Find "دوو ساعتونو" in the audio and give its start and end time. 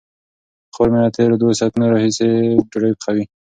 1.41-1.85